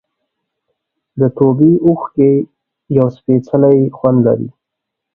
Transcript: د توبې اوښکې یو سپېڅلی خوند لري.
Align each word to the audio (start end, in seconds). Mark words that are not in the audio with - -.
د 1.19 1.21
توبې 1.37 1.71
اوښکې 1.85 2.31
یو 2.97 3.07
سپېڅلی 3.15 3.77
خوند 3.97 4.19
لري. 4.27 4.49